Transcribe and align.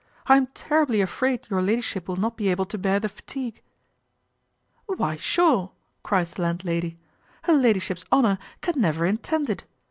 I 0.25 0.35
am 0.35 0.47
terribly 0.55 0.99
afraid 0.99 1.45
your 1.47 1.61
ladyship 1.61 2.07
will 2.07 2.15
not 2.15 2.35
be 2.35 2.47
able 2.49 2.65
to 2.65 2.77
bear 2.79 2.99
the 2.99 3.07
fatigue." 3.07 3.61
"Why 4.87 5.15
sure," 5.15 5.73
cries 6.01 6.33
the 6.33 6.41
landlady, 6.41 6.97
"her 7.43 7.53
ladyship's 7.53 8.05
honour 8.11 8.39
can 8.61 8.81
never 8.81 9.05
intend 9.05 9.47
it. 9.51 9.63